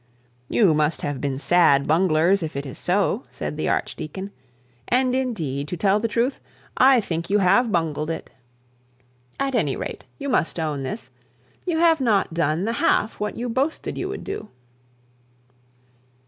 'You 0.49 0.73
must 0.73 1.03
have 1.03 1.21
been 1.21 1.37
sad 1.37 1.85
bunglers 1.85 2.41
if 2.41 2.55
it 2.55 2.65
is 2.65 2.79
so,' 2.79 3.25
said 3.29 3.55
the 3.55 3.69
archdeacon; 3.69 4.31
'and 4.87 5.13
indeed, 5.13 5.67
to 5.67 5.77
tell 5.77 5.99
the 5.99 6.07
truth, 6.07 6.39
I 6.75 6.99
think 6.99 7.29
you 7.29 7.37
have 7.37 7.71
bungled 7.71 8.09
it. 8.09 8.31
At 9.39 9.53
any 9.53 9.75
rate, 9.75 10.05
you 10.17 10.27
must 10.27 10.59
own 10.59 10.81
this; 10.81 11.11
you 11.67 11.77
have 11.77 12.01
not 12.01 12.33
done 12.33 12.65
the 12.65 12.73
half 12.81 13.19
what 13.19 13.37
you 13.37 13.47
boasted 13.47 13.95
you 13.95 14.09
would 14.09 14.23
do.' 14.23 14.49